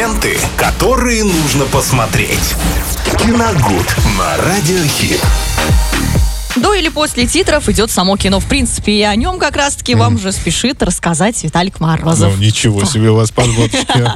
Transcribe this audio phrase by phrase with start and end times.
[0.00, 2.54] Ленты, которые нужно посмотреть.
[3.18, 5.20] Киногуд на Радиохит.
[6.56, 10.18] До или после титров идет само кино, в принципе, и о нем как раз-таки вам
[10.18, 12.32] же спешит рассказать Виталик Морозов.
[12.34, 13.86] Ну, ничего себе у вас подводочки.
[13.94, 14.14] Да,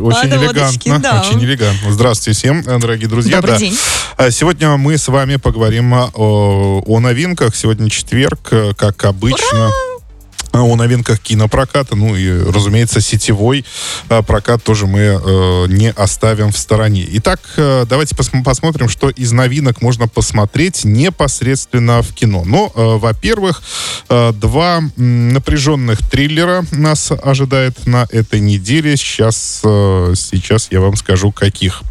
[0.00, 1.20] очень, элегантно.
[1.20, 1.92] Очень элегантно.
[1.92, 3.36] Здравствуйте всем, э, дорогие друзья.
[3.36, 3.78] Добрый день.
[4.16, 7.54] А Сегодня мы с вами поговорим о, о новинках.
[7.54, 9.70] Сегодня четверг, э, как обычно.
[10.56, 13.66] А О новинках кинопроката, ну и, разумеется, сетевой
[14.08, 17.06] э, прокат тоже мы э, не оставим в стороне.
[17.10, 22.42] Итак, э, давайте пос- посмотрим, что из новинок можно посмотреть непосредственно в кино.
[22.46, 23.62] Ну, э, во-первых,
[24.08, 28.96] э, два напряженных триллера нас ожидает на этой неделе.
[28.96, 31.82] Сейчас, э, сейчас я вам скажу, каких.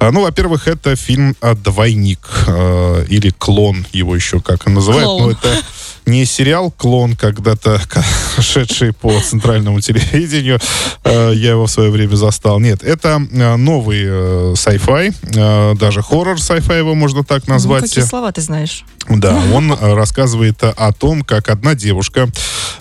[0.00, 5.04] Ну, во-первых, это фильм э, «Двойник» э, или «Клон», его еще как называют.
[5.04, 5.22] Клоун.
[5.24, 5.62] Но это
[6.06, 7.80] не сериал «Клон», когда-то
[8.40, 10.58] шедший по центральному телевидению.
[11.04, 12.60] Э, Я его в свое время застал.
[12.60, 17.84] Нет, это э, новый э, sci-fi, даже хоррор sci-fi его можно так Ну, назвать.
[17.84, 18.84] какие слова ты знаешь?
[19.08, 22.28] Да, он рассказывает о том, как одна девушка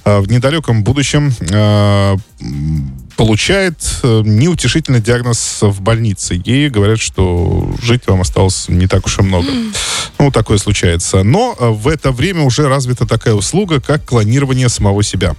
[0.05, 1.31] в недалеком будущем
[3.15, 6.41] получает э, неутешительный диагноз в больнице.
[6.45, 9.47] Ей говорят, что жить вам осталось не так уж и много.
[10.19, 11.23] Ну, такое случается.
[11.23, 15.35] Но э, в это время уже развита такая услуга, как клонирование самого себя.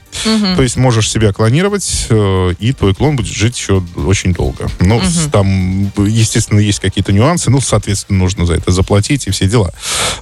[0.56, 4.68] То есть можешь себя клонировать, э, и твой клон будет жить еще очень долго.
[4.80, 7.50] Ну, с- там, естественно, есть какие-то нюансы.
[7.50, 9.72] Ну, соответственно, нужно за это заплатить и все дела.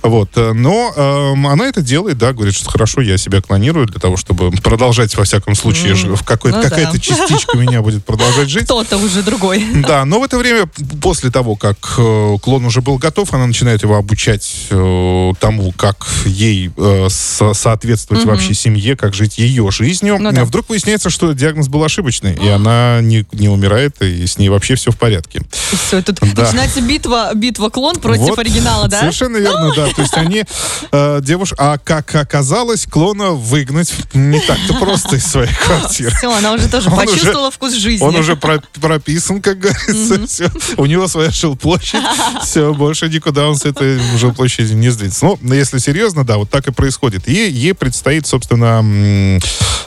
[0.03, 0.31] Вот.
[0.37, 4.17] э, Но эм, она это делает, да, говорит, что хорошо, я себя клонирую для того,
[4.17, 6.99] чтобы продолжать, во всяком случае, ж- в какой- Ну какая-то да.
[6.99, 8.65] частичка меня будет продолжать жить.
[8.65, 9.65] Кто-то уже другой.
[9.87, 10.69] Да, но в это время,
[11.01, 16.07] после того, как э, клон уже был готов, она начинает его обучать э, тому, как
[16.25, 20.19] ей э, со- соответствовать вообще семье, как жить ее жизнью.
[20.21, 20.45] Ну.
[20.45, 24.75] Вдруг выясняется, что диагноз был ошибочный, и она не, не умирает, и с ней вообще
[24.75, 25.43] все в порядке.
[25.73, 26.43] И все, тут Да.
[26.45, 29.01] начинается битва, битва клон против Вот, оригинала, да?
[29.01, 29.87] Совершенно верно, да.
[29.89, 30.45] То есть они,
[30.93, 36.11] э, девушка, а как оказалось, клона выгнать не так-то просто из своей квартиры.
[36.17, 38.05] Все, она уже тоже Он уже- почувствовала вкус жизни.
[38.05, 40.27] Он уже про- прописан, как говорится.
[40.27, 40.51] Все.
[40.77, 42.03] У него своя жилплощадь.
[42.43, 45.25] Все, больше никуда он с этой жилплощади не сдвинется.
[45.25, 47.29] Ну, но если серьезно, да, вот так и происходит.
[47.29, 48.83] И ей предстоит, собственно,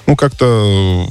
[0.06, 1.08] ну, как-то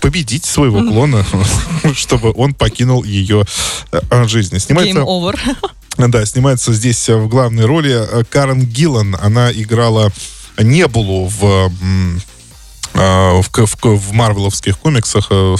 [0.00, 1.24] победить своего клона,
[1.94, 3.44] чтобы он покинул ее
[3.92, 4.56] э, жизнь.
[4.56, 5.00] Game Снимается...
[5.00, 5.38] over.
[5.98, 9.16] Да, снимается здесь э, в главной роли э, Карен Гиллан.
[9.20, 10.12] Она играла
[10.56, 11.72] Небулу в
[12.98, 15.56] в, к- в, к- в марвеловских комиксах э,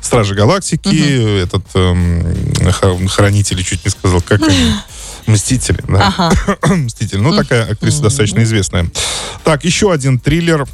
[0.00, 4.72] Стражи Галактики, этот эм, хранители, чуть не сказал, как они?
[5.26, 6.08] Мстители, да.
[6.16, 6.56] Ага.
[6.74, 7.20] Мститель.
[7.20, 8.86] Ну, такая актриса достаточно известная.
[9.44, 10.66] Так, еще один триллер а,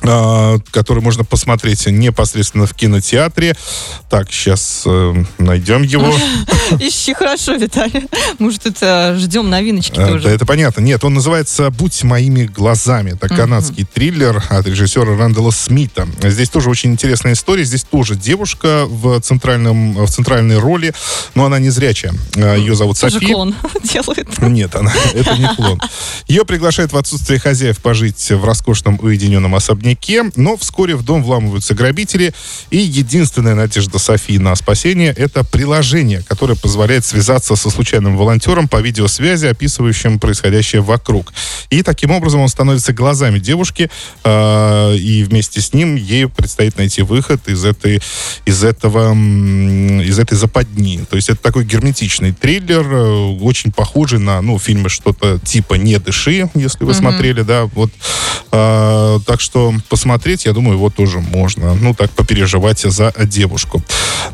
[0.00, 3.56] который можно посмотреть непосредственно в кинотеатре.
[4.08, 4.84] Так, сейчас
[5.38, 6.14] найдем его.
[6.78, 8.04] Ищи хорошо, Виталий.
[8.38, 10.28] Мы же тут э, ждем новиночки Э, Да, тоже.
[10.28, 10.80] это понятно.
[10.82, 13.12] Нет, он называется «Будь моими глазами».
[13.14, 16.06] Это канадский триллер от режиссера Рэндала Смита.
[16.22, 17.64] Здесь тоже очень интересная история.
[17.64, 20.94] Здесь тоже девушка в, центральном, в центральной роли,
[21.34, 22.14] но она не зрячая.
[22.36, 23.26] Э, Ее зовут Софи.
[23.26, 24.38] клон делает.
[24.40, 25.80] Нет, она, это не клон.
[26.28, 29.87] Ее приглашают в отсутствие хозяев пожить в роскошном уединенном особняке,
[30.36, 32.34] но вскоре в дом вламываются грабители,
[32.70, 38.80] и единственная надежда Софии на спасение— это приложение, которое позволяет связаться со случайным волонтером по
[38.80, 41.32] видеосвязи, описывающим происходящее вокруг.
[41.70, 43.90] И таким образом он становится глазами девушки,
[44.24, 48.00] э, и вместе с ним ей предстоит найти выход из этой,
[48.44, 51.04] из этого, из этой западни.
[51.08, 55.98] То есть это такой герметичный триллер, э, очень похожий на, ну, фильмы что-то типа «Не
[55.98, 57.90] дыши», если вы смотрели, да, вот.
[58.50, 61.74] А, так что посмотреть, я думаю, его тоже можно.
[61.74, 63.82] Ну, так, попереживать за девушку.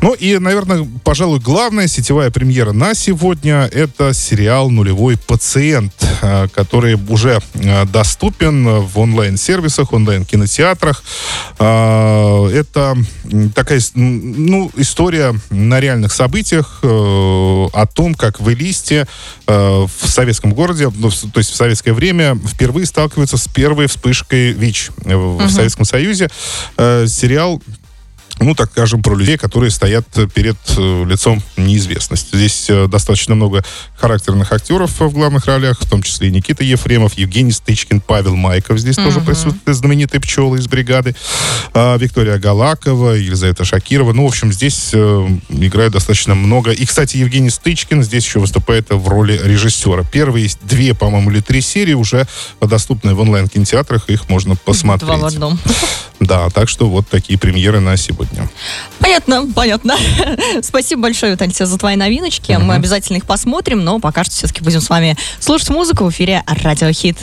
[0.01, 6.95] Ну, и, наверное, пожалуй, главная сетевая премьера на сегодня— это сериал «Нулевой пациент», а, который
[7.09, 11.03] уже а, доступен в онлайн-сервисах, онлайн-кинотеатрах.
[11.59, 12.97] А, Это
[13.53, 19.07] такая, ну, история на реальных событиях э, о том, как в Элисте
[19.47, 24.51] э, в советском городе, ну, то есть в советское время, впервые сталкиваются с первой вспышкой
[24.51, 24.91] ВИЧ
[25.37, 26.29] в Советском Союзе.
[26.77, 27.61] Э, Сериал
[28.39, 32.35] ну, так скажем, про людей, которые стоят перед э, лицом неизвестности.
[32.35, 33.63] Здесь э, достаточно много
[33.97, 38.77] характерных актеров в главных ролях, в том числе и Никита Ефремов, Евгений Стычкин, Павел Майков
[38.79, 41.15] здесь тоже присутствуют, знаменитые пчелы из бригады,
[41.73, 44.13] а, Виктория Галакова, Елизавета Шакирова.
[44.13, 46.71] Ну, в общем, здесь э, играет достаточно много.
[46.71, 50.03] И, кстати, Евгений Стычкин здесь еще выступает в роли режиссера.
[50.03, 52.27] Первые две, по-моему, или три серии уже
[52.61, 55.07] доступны в онлайн-кинотеатрах, их можно посмотреть.
[55.07, 55.59] Два в одном.
[56.19, 58.24] Да, так что вот такие премьеры на сегодня.
[58.99, 59.95] Понятно, понятно.
[60.61, 62.57] Спасибо большое, Виталий, тебе за твои новиночки.
[62.61, 66.43] Мы обязательно их посмотрим, но пока что все-таки будем с вами слушать музыку в эфире
[66.63, 67.17] Радио Хит.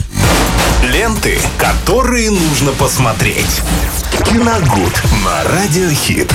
[0.83, 3.61] Ленты, которые нужно посмотреть.
[4.25, 6.31] Киногуд на Радиохит.